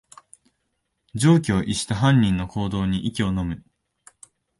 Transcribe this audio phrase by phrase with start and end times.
[1.13, 3.63] 常軌を逸した犯人の行動に息をのむ